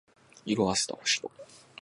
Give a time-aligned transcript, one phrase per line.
[0.47, 1.31] 色褪せた星と